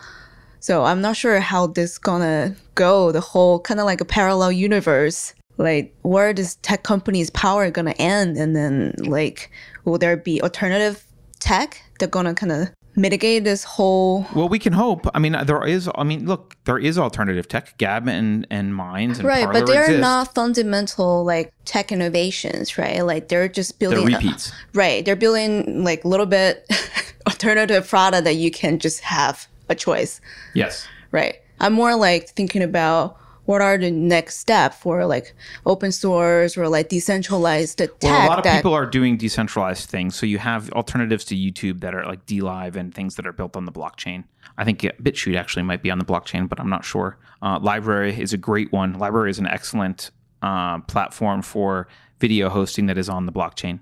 [0.62, 3.12] So I'm not sure how this gonna go.
[3.12, 5.34] The whole kind of like a parallel universe.
[5.58, 8.38] Like where does tech companies' power gonna end?
[8.38, 9.52] And then like
[9.84, 11.04] will there be alternative
[11.40, 15.66] tech that gonna kind of mitigate this whole well we can hope i mean there
[15.66, 19.62] is i mean look there is alternative tech gab and and minds and right Parler
[19.62, 20.02] but they're exist.
[20.02, 25.16] not fundamental like tech innovations right like they're just building they're repeats a, right they're
[25.16, 26.70] building like a little bit
[27.28, 30.22] alternative product that you can just have a choice.
[30.54, 30.88] Yes.
[31.12, 31.40] Right.
[31.60, 35.34] I'm more like thinking about what are the next step for like
[35.66, 39.90] open source or like decentralized tech Well, a lot of that people are doing decentralized
[39.90, 40.16] things.
[40.16, 43.56] So you have alternatives to YouTube that are like DLive and things that are built
[43.56, 44.26] on the blockchain.
[44.58, 47.18] I think BitChute actually might be on the blockchain, but I'm not sure.
[47.42, 48.96] Uh, LBRY is a great one.
[48.96, 51.88] LBRY is an excellent uh, platform for
[52.20, 53.80] video hosting that is on the blockchain,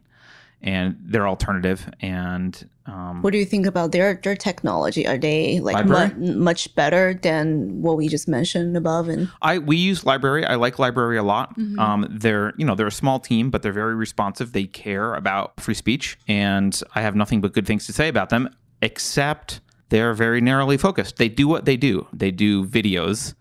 [0.62, 1.89] and they're alternative.
[2.02, 5.08] And um, what do you think about their their technology?
[5.08, 9.08] Are they like mu- much better than what we just mentioned above?
[9.10, 10.48] And I we use LBRY.
[10.48, 11.56] I like LBRY a lot.
[11.78, 14.52] Um, they're you know they're a small team, but they're very responsive.
[14.52, 18.30] They care about free speech, and I have nothing but good things to say about
[18.30, 18.50] them.
[18.82, 21.17] Except they're very narrowly focused.
[21.17, 22.08] They do what they do.
[22.13, 23.34] They do videos,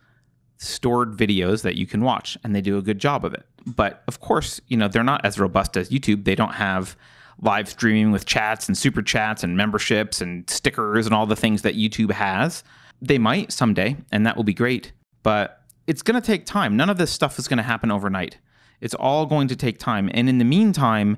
[0.58, 3.46] stored videos that you can watch, and they do a good job of it.
[3.66, 6.24] But of course, you know they're not as robust as YouTube.
[6.24, 6.96] They don't have
[7.40, 11.62] live streaming with chats and super chats and memberships and stickers and all the things
[11.62, 12.64] that YouTube has.
[13.00, 14.92] They might someday, and that will be great.
[15.22, 16.76] But it's going to take time.
[16.76, 18.38] None of this stuff is going to happen overnight.
[18.80, 20.10] It's all going to take time.
[20.12, 21.16] And in the meantime,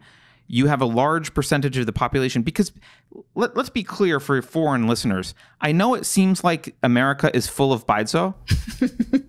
[0.52, 2.72] you have a large percentage of the population because
[3.36, 5.32] let, us be clear for foreign listeners.
[5.60, 8.34] I know it seems like America is full of baizuo.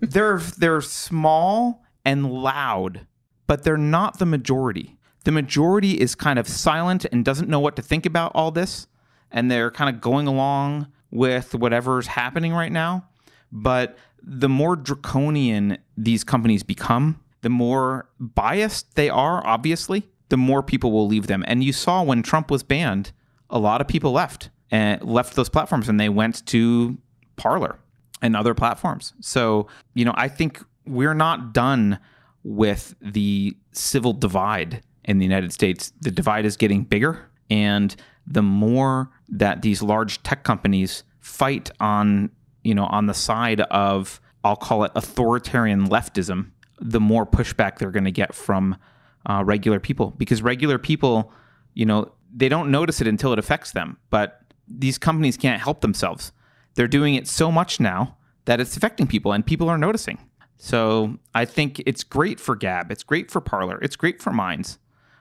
[0.00, 3.06] they're they're small and loud,
[3.46, 4.98] but they're not the majority.
[5.22, 8.88] The majority is kind of silent and doesn't know what to think about all this,
[9.30, 13.06] and they're kind of going along with whatever's happening right now.
[13.52, 20.62] But the more draconian these companies become, the more biased they are, obviously, the more
[20.62, 21.44] people will leave them.
[21.46, 23.12] And you saw when Trump was banned,
[23.50, 26.96] a lot of people left and left those platforms and they went to
[27.36, 27.78] Parler
[28.22, 29.12] and other platforms.
[29.20, 31.98] So, you know, I think we're not done
[32.44, 35.92] with the civil divide in the United States.
[36.00, 37.28] The divide is getting bigger.
[37.50, 37.94] And
[38.26, 42.30] the more that these large tech companies fight on,
[42.64, 47.90] you know, on the side of, I'll call it authoritarian leftism, the more pushback they're
[47.90, 48.78] going to get from
[49.26, 50.10] uh, regular people.
[50.16, 51.32] Because regular people,
[51.74, 53.98] you know, they don't notice it until it affects them.
[54.10, 56.32] But these companies can't help themselves.
[56.74, 60.18] They're doing it so much now that it's affecting people and people are noticing.
[60.56, 62.90] So I think it's great for Gab.
[62.90, 63.78] It's great for Parler.
[63.82, 64.78] It's great for Minds.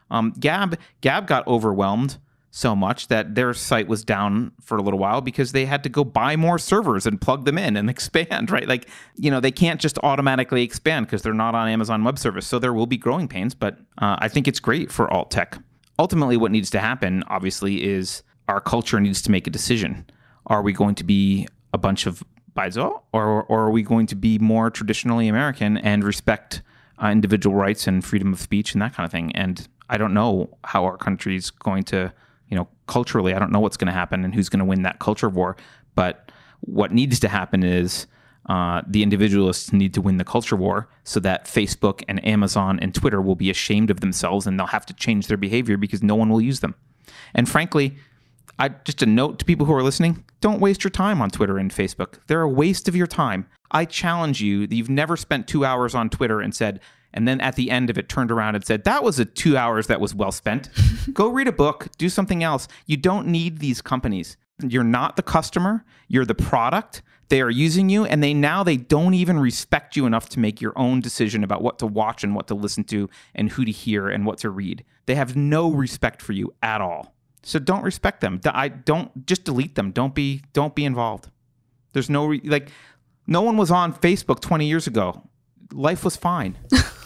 [0.10, 2.18] Um, Gab Gab got overwhelmed
[2.52, 5.90] so much that their site was down for a little while because they had to
[5.90, 8.52] go buy more servers and plug them in and expand.
[8.52, 12.20] Right, like you know they can't just automatically expand because they're not on Amazon Web
[12.20, 12.46] Service.
[12.46, 15.58] So there will be growing pains, but uh, I think it's great for alt tech.
[15.98, 20.06] Ultimately, what needs to happen, obviously, is our culture needs to make a decision.
[20.48, 22.24] Are we going to be a bunch of
[22.56, 26.62] Baizuo, or, or are we going to be more traditionally American and respect
[27.02, 29.32] uh, individual rights and freedom of speech and that kind of thing?
[29.36, 32.12] And I don't know how our country's going to,
[32.52, 34.84] you know, culturally, I don't know what's going to happen and who's going to win
[34.84, 35.56] that culture war.
[35.96, 38.06] But what needs to happen is
[38.50, 42.94] uh, the individualists need to win the culture war so that Facebook and Amazon and
[42.94, 46.16] Twitter will be ashamed of themselves and they'll have to change their behavior because no
[46.16, 46.76] one will use them.
[47.34, 47.96] And frankly,
[48.60, 51.58] I just a note to people who are listening: don't waste your time on Twitter
[51.58, 52.20] and Facebook.
[52.28, 53.48] They're a waste of your time.
[53.72, 56.82] I challenge you that you've never spent two hours on Twitter and said,
[57.14, 59.58] and then at the end of it turned around and said, that was a two
[59.58, 60.70] hours that was well spent.
[61.14, 62.68] Go read a book, do something else.
[62.86, 64.38] You don't need these companies.
[64.62, 65.84] You're not the customer.
[66.08, 67.02] You're the product.
[67.30, 70.60] They are using you, and they now they don't even respect you enough to make
[70.60, 73.72] your own decision about what to watch and what to listen to and who to
[73.72, 74.84] hear and what to read.
[75.06, 77.16] They have no respect for you at all.
[77.44, 78.42] So don't respect them.
[78.46, 79.92] I don't just delete them.
[79.92, 81.30] Don't be don't be involved.
[81.94, 82.70] There's no re, like
[83.28, 85.28] no one was on Facebook 20 years ago.
[85.72, 86.58] Life was fine.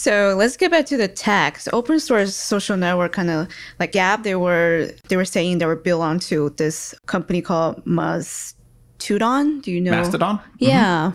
[0.00, 1.58] So let's get back to the tech.
[1.58, 5.66] So open source social network kind of like Gab, they were they were saying they
[5.66, 9.60] were built onto this company called Mastodon.
[9.60, 10.38] Do you know Mastodon?
[10.38, 10.64] Mm-hmm.
[10.64, 11.12] Yeah.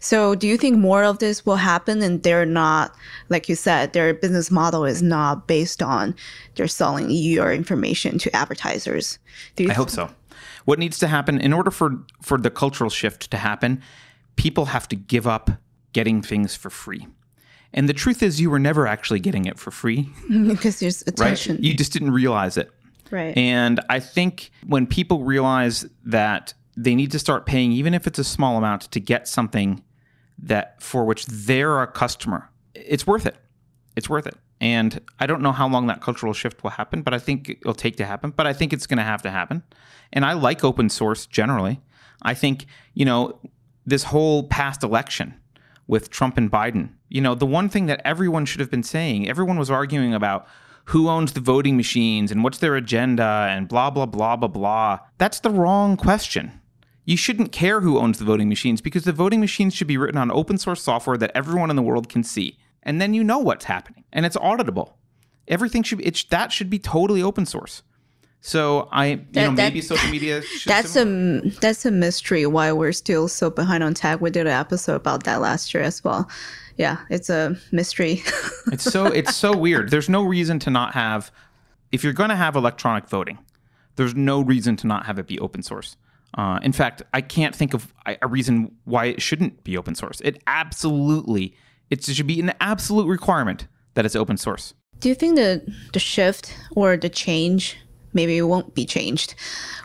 [0.00, 2.94] So do you think more of this will happen and they're not
[3.28, 6.14] like you said, their business model is not based on
[6.54, 9.18] they're selling your information to advertisers?
[9.56, 10.08] Do you I hope so.
[10.64, 13.82] What needs to happen in order for for the cultural shift to happen,
[14.36, 15.50] people have to give up
[15.92, 17.06] getting things for free.
[17.74, 20.08] And the truth is you were never actually getting it for free.
[20.46, 21.14] because there's right?
[21.14, 21.62] attention.
[21.62, 22.70] You just didn't realize it.
[23.10, 23.36] Right.
[23.36, 28.18] And I think when people realize that they need to start paying, even if it's
[28.18, 29.82] a small amount, to get something
[30.38, 33.36] that for which they're a customer, it's worth it.
[33.96, 34.36] It's worth it.
[34.60, 37.74] And I don't know how long that cultural shift will happen, but I think it'll
[37.74, 38.30] take to happen.
[38.30, 39.62] But I think it's going to have to happen.
[40.12, 41.80] And I like open source generally.
[42.22, 43.40] I think, you know,
[43.84, 45.34] this whole past election
[45.92, 49.28] with Trump and Biden, you know, the one thing that everyone should have been saying,
[49.28, 50.48] everyone was arguing about
[50.86, 54.98] who owns the voting machines and what's their agenda and blah, blah, blah, blah, blah.
[55.18, 56.58] That's the wrong question.
[57.04, 60.16] You shouldn't care who owns the voting machines because the voting machines should be written
[60.16, 62.56] on open source software that everyone in the world can see.
[62.82, 64.94] And then you know what's happening and it's auditable.
[65.46, 67.82] Everything should be, it, that should be totally open source.
[68.44, 70.42] So I, you That- know, maybe that- social media.
[70.58, 74.20] Should That's a that's a mystery why we're still so behind on tech.
[74.20, 76.28] We did an episode about that last year as well.
[76.76, 78.22] Yeah, it's a mystery.
[78.72, 79.90] it's so it's so weird.
[79.90, 81.30] There's no reason to not have
[81.92, 83.38] if you're going to have electronic voting.
[83.96, 85.96] There's no reason to not have it be open source.
[86.34, 89.94] Uh, in fact, I can't think of a a reason why it shouldn't be open
[89.94, 90.20] source.
[90.22, 91.54] It absolutely
[91.90, 94.74] it should be an absolute requirement that it's open source.
[94.98, 95.62] Do you think the
[95.92, 97.76] the shift or the change,
[98.12, 99.34] maybe it won't be changed,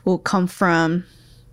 [0.05, 1.03] will come from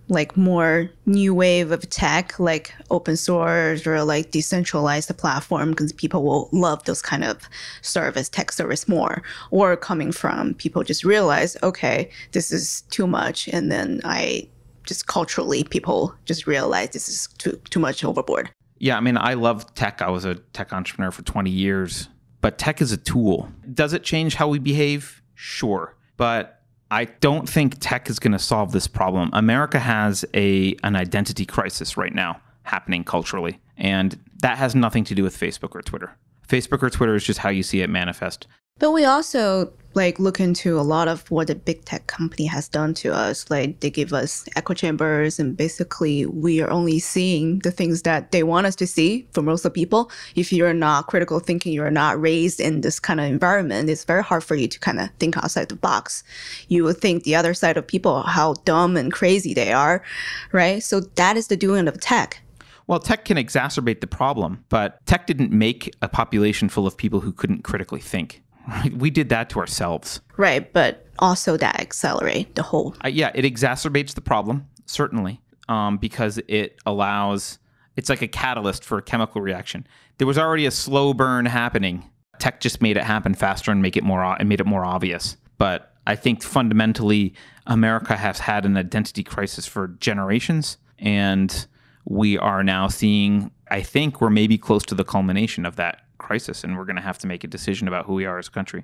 [0.07, 6.23] like more new wave of tech, like open source or like decentralized platform, because people
[6.23, 7.49] will love those kind of
[7.81, 13.47] service, tech service more, or coming from people just realize, okay, this is too much,
[13.47, 14.47] and then I
[14.83, 18.51] just culturally people just realize this is too too much overboard.
[18.77, 20.01] Yeah, I mean, I love tech.
[20.01, 22.09] I was a tech entrepreneur for 20 years,
[22.41, 23.49] but tech is a tool.
[23.73, 25.23] Does it change how we behave?
[25.33, 25.95] Sure.
[26.17, 26.54] But
[26.95, 29.29] I don't think tech is going to solve this problem.
[29.33, 35.13] America has a an identity crisis right now happening culturally, and that has nothing to
[35.13, 36.15] do with Facebook or Twitter.
[36.47, 38.47] Facebook or Twitter is just how you see it manifest.
[38.79, 42.67] But we also like look into a lot of what the big tech company has
[42.67, 43.49] done to us.
[43.49, 48.31] Like they give us echo chambers, and basically we are only seeing the things that
[48.31, 50.11] they want us to see for most of people.
[50.35, 54.23] If you're not critical thinking, you're not raised in this kind of environment, it's very
[54.23, 56.23] hard for you to kind of think outside the box.
[56.67, 60.03] You would think the other side of people how dumb and crazy they are,
[60.51, 60.83] right?
[60.83, 62.41] So that is the doing of tech.
[62.87, 67.21] Well, tech can exacerbate the problem, but tech didn't make a population full of people
[67.21, 68.43] who couldn't critically think.
[68.67, 68.93] Right?
[68.97, 70.21] We did that to ourselves.
[70.37, 75.97] Right, but also that accelerate the whole Uh, yeah, it exacerbates the problem certainly um,
[75.97, 77.59] because it allows
[77.95, 79.87] it's like a catalyst for a chemical reaction.
[80.17, 82.09] There was already a slow burn happening.
[82.39, 85.37] Tech just made it happen faster and make it more and made it more obvious.
[85.57, 87.33] But I think fundamentally,
[87.65, 91.65] America has had an identity crisis for generations, and
[92.05, 93.51] we are now seeing.
[93.71, 97.01] I think we're maybe close to the culmination of that crisis, and we're going to
[97.01, 98.83] have to make a decision about who we are as a country.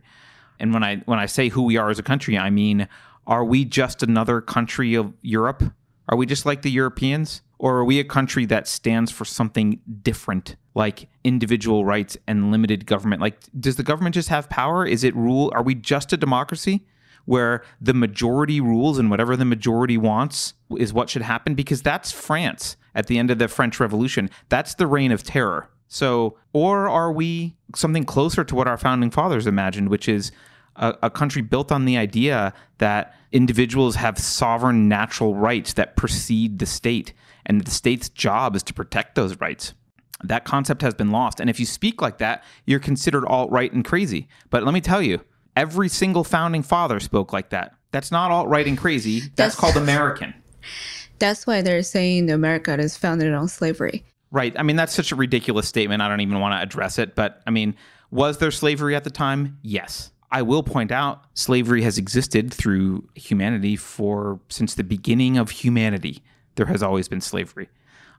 [0.59, 2.87] And when I when I say who we are as a country, I mean
[3.27, 5.63] are we just another country of Europe?
[6.09, 7.41] Are we just like the Europeans?
[7.59, 12.87] Or are we a country that stands for something different, like individual rights and limited
[12.87, 13.21] government?
[13.21, 14.85] Like, does the government just have power?
[14.85, 15.51] Is it rule?
[15.53, 16.83] Are we just a democracy
[17.25, 21.53] where the majority rules and whatever the majority wants is what should happen?
[21.53, 24.31] Because that's France at the end of the French Revolution.
[24.49, 25.69] That's the reign of terror.
[25.93, 30.31] So, or are we something closer to what our founding fathers imagined, which is
[30.77, 36.59] a, a country built on the idea that individuals have sovereign natural rights that precede
[36.59, 37.11] the state,
[37.45, 39.73] and the state's job is to protect those rights?
[40.23, 41.41] That concept has been lost.
[41.41, 44.29] And if you speak like that, you're considered alt right and crazy.
[44.49, 45.19] But let me tell you,
[45.57, 47.75] every single founding father spoke like that.
[47.91, 49.19] That's not alt right and crazy.
[49.19, 50.35] That's, That's- called American.
[51.19, 54.05] That's why they're saying America is founded on slavery.
[54.31, 54.57] Right.
[54.57, 56.01] I mean, that's such a ridiculous statement.
[56.01, 57.15] I don't even want to address it.
[57.15, 57.75] But I mean,
[58.11, 59.57] was there slavery at the time?
[59.61, 60.11] Yes.
[60.31, 66.23] I will point out slavery has existed through humanity for since the beginning of humanity.
[66.55, 67.69] There has always been slavery.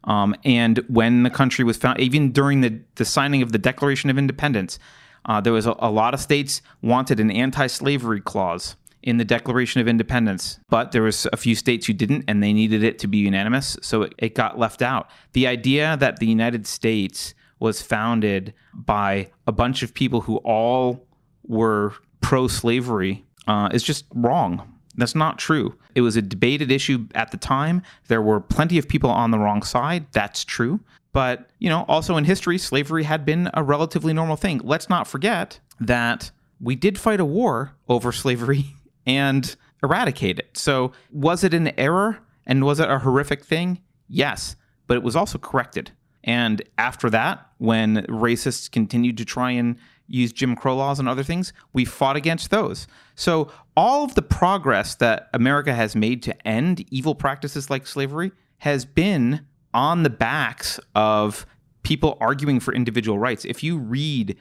[0.05, 4.11] Um, and when the country was found, even during the, the signing of the Declaration
[4.11, 4.79] of Independence,
[5.25, 9.81] uh, there was a, a lot of states wanted an anti-slavery clause in the Declaration
[9.81, 13.07] of Independence, but there was a few states who didn't, and they needed it to
[13.07, 15.11] be unanimous, so it, it got left out.
[15.33, 21.07] The idea that the United States was founded by a bunch of people who all
[21.47, 24.69] were pro-slavery uh, is just wrong.
[24.97, 25.77] That's not true.
[25.95, 27.83] It was a debated issue at the time.
[28.09, 30.07] There were plenty of people on the wrong side.
[30.13, 30.81] That's true.
[31.13, 34.61] But, you know, also in history, slavery had been a relatively normal thing.
[34.65, 36.31] Let's not forget that
[36.61, 38.77] we did fight a war over slavery
[39.07, 40.57] and eradicate it.
[40.57, 43.81] So, was it an error and was it a horrific thing?
[44.09, 45.93] Yes, but it was also corrected.
[46.25, 49.77] And after that, when racists continued to try and
[50.07, 52.87] use Jim Crow laws and other things, we fought against those.
[53.15, 58.33] So, all of the progress that America has made to end evil practices like slavery
[58.59, 61.47] has been on the backs of
[61.83, 63.45] people arguing for individual rights.
[63.45, 64.37] If you read,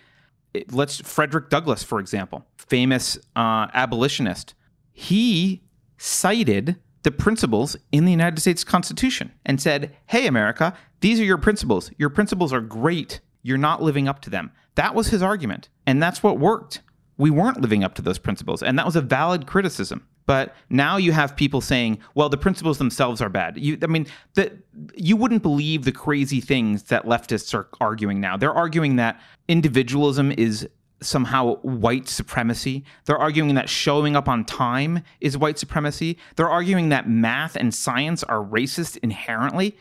[0.69, 4.53] let's Frederick Douglass, for example, famous uh, abolitionist,
[4.91, 5.61] he
[5.97, 11.37] cited the principles in the United States Constitution and said, Hey, America, these are your
[11.37, 11.91] principles.
[11.97, 13.19] Your principles are great.
[13.41, 14.51] You're not living up to them.
[14.75, 15.69] That was his argument.
[15.85, 16.81] And that's what worked.
[17.17, 18.61] We weren't living up to those principles.
[18.61, 20.07] And that was a valid criticism.
[20.31, 23.57] But now you have people saying, well, the principles themselves are bad.
[23.57, 24.57] You, I mean, the,
[24.95, 28.37] you wouldn't believe the crazy things that leftists are arguing now.
[28.37, 29.19] They're arguing that
[29.49, 30.69] individualism is
[31.01, 32.85] somehow white supremacy.
[33.03, 36.17] They're arguing that showing up on time is white supremacy.
[36.37, 39.75] They're arguing that math and science are racist inherently.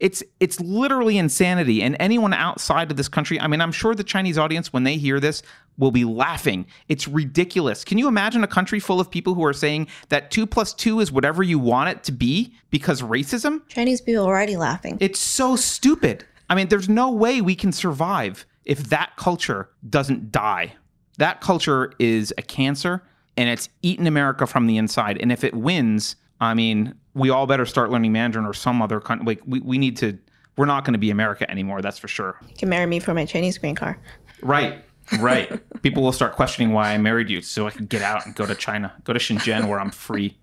[0.00, 1.82] It's it's literally insanity.
[1.82, 4.96] And anyone outside of this country, I mean, I'm sure the Chinese audience, when they
[4.96, 5.42] hear this,
[5.78, 6.66] will be laughing.
[6.88, 7.84] It's ridiculous.
[7.84, 11.00] Can you imagine a country full of people who are saying that two plus two
[11.00, 13.66] is whatever you want it to be because racism?
[13.68, 14.98] Chinese people are already laughing.
[15.00, 16.24] It's so stupid.
[16.48, 20.74] I mean, there's no way we can survive if that culture doesn't die.
[21.18, 23.02] That culture is a cancer
[23.36, 25.18] and it's eaten America from the inside.
[25.20, 29.00] And if it wins, I mean, we all better start learning Mandarin or some other
[29.00, 29.24] country.
[29.26, 30.18] Like, we, we need to,
[30.56, 31.80] we're not going to be America anymore.
[31.82, 32.36] That's for sure.
[32.48, 33.96] You can marry me for my Chinese green card.
[34.42, 34.84] Right.
[35.20, 35.60] Right.
[35.82, 38.46] People will start questioning why I married you so I can get out and go
[38.46, 40.36] to China, go to Shenzhen where I'm free.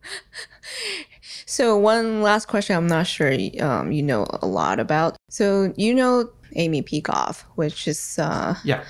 [1.49, 3.31] So one last question, I'm not sure
[3.61, 5.15] um, you know a lot about.
[5.29, 8.83] So you know Amy Peikoff, which is uh, Yeah.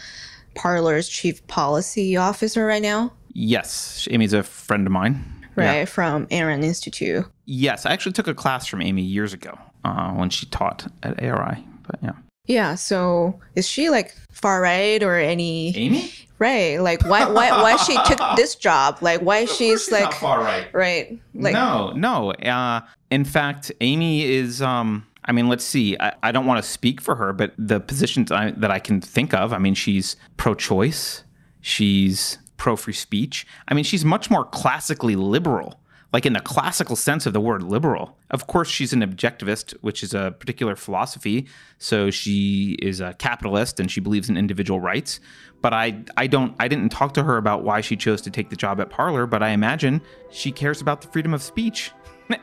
[0.55, 4.07] Parler's chief policy officer right now, Yes.
[4.09, 5.23] Amy's a friend of mine.
[5.57, 5.79] Right?
[5.79, 5.85] Yeah.
[5.85, 7.25] From Ayn Rand Institute.
[7.45, 7.85] Yes.
[7.85, 11.65] I actually took a class from Amy years ago uh, when she taught at ARI.
[11.87, 12.13] But yeah.
[12.45, 12.75] Yeah.
[12.75, 16.11] So is she like far right or any Amy?
[16.39, 16.77] right?
[16.77, 18.99] Like why why why she took this job?
[19.01, 20.73] Like why she's like not far right.
[20.73, 21.19] right?
[21.33, 22.31] Like no, no.
[22.31, 24.61] Uh, in fact, Amy is.
[24.61, 25.97] Um, I mean, let's see.
[25.99, 29.01] I, I don't want to speak for her, but the positions I, that I can
[29.01, 29.51] think of.
[29.51, 31.25] I mean, she's pro-choice.
[31.59, 33.47] She's pro-free speech.
[33.67, 35.79] I mean, she's much more classically liberal,
[36.11, 38.17] like in the classical sense of the word liberal.
[38.29, 41.47] Of course, she's an objectivist, which is a particular philosophy.
[41.77, 45.19] So she is a capitalist and she believes in individual rights.
[45.61, 48.49] But I, I don't, I didn't talk to her about why she chose to take
[48.49, 49.25] the job at Parler.
[49.25, 50.01] But I imagine
[50.31, 51.91] she cares about the freedom of speech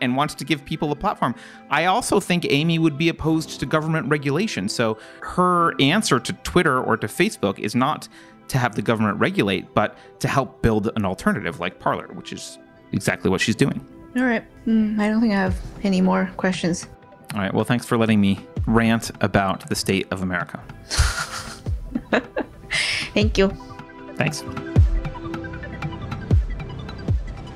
[0.00, 1.34] and wants to give people a platform.
[1.70, 4.68] I also think Amy would be opposed to government regulation.
[4.68, 8.08] So her answer to Twitter or to Facebook is not
[8.48, 12.58] to have the government regulate, but to help build an alternative like Parler, which is
[12.92, 13.84] exactly what she's doing.
[14.16, 14.44] all right.
[14.66, 16.86] Mm, I don't think I have any more questions.
[17.34, 17.52] All right.
[17.52, 20.60] Well, thanks for letting me rant about the state of America.
[23.12, 23.48] Thank you.
[24.16, 24.44] Thanks.